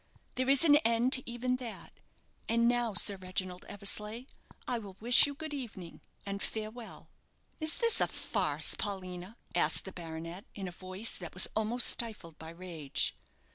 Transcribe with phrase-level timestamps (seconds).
[0.33, 1.93] There is an end even to that.
[2.49, 4.25] And now, Sir Reginald Eversleigh,
[4.67, 7.11] I will wish you good evening, and farewell."
[7.59, 12.39] "Is this a farce, Paulina?" asked the baronet, in a voice that was almost stifled
[12.39, 13.15] by rage.